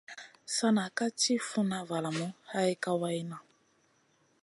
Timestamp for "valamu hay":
1.89-2.71